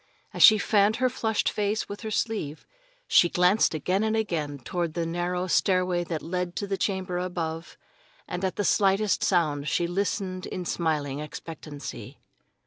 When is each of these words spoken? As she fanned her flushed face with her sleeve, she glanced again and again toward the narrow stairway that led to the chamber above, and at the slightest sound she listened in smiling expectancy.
As 0.33 0.41
she 0.41 0.57
fanned 0.57 0.95
her 0.95 1.11
flushed 1.11 1.47
face 1.47 1.87
with 1.87 2.01
her 2.01 2.09
sleeve, 2.09 2.65
she 3.07 3.29
glanced 3.29 3.75
again 3.75 4.03
and 4.03 4.15
again 4.15 4.57
toward 4.57 4.95
the 4.95 5.05
narrow 5.05 5.45
stairway 5.45 6.03
that 6.05 6.23
led 6.23 6.55
to 6.55 6.65
the 6.65 6.75
chamber 6.75 7.19
above, 7.19 7.77
and 8.27 8.43
at 8.43 8.55
the 8.55 8.65
slightest 8.65 9.23
sound 9.23 9.67
she 9.67 9.85
listened 9.85 10.47
in 10.47 10.65
smiling 10.65 11.19
expectancy. 11.19 12.17